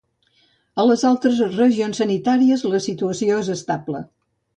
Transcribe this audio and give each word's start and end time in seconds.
A 0.83 0.85
les 0.91 1.03
altres 1.09 1.41
regions 1.51 2.01
sanitàries 2.03 2.63
la 2.71 2.79
situació 2.87 3.37
és 3.43 3.53
estable. 3.57 4.03